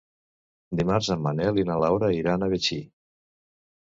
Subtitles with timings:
[0.77, 2.79] Dimarts en Manel i na Laura iran a Betxí.